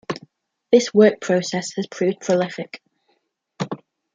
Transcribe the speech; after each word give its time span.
This 0.71 0.91
work 0.95 1.21
process 1.21 1.73
has 1.75 1.85
proved 1.85 2.21
prolific. 2.21 2.81